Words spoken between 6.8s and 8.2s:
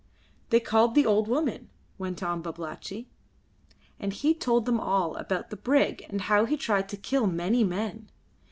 to kill many men.